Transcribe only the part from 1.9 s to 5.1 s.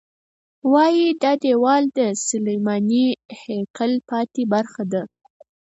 د سلیماني هیکل پاتې برخه ده.